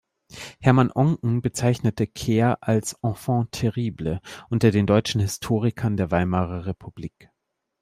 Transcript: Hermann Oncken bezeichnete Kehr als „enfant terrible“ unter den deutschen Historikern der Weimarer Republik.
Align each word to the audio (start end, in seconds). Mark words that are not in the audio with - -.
Hermann 0.59 0.91
Oncken 0.91 1.43
bezeichnete 1.43 2.07
Kehr 2.07 2.57
als 2.61 2.93
„enfant 3.03 3.51
terrible“ 3.51 4.19
unter 4.49 4.71
den 4.71 4.87
deutschen 4.87 5.21
Historikern 5.21 5.95
der 5.95 6.09
Weimarer 6.09 6.65
Republik. 6.65 7.29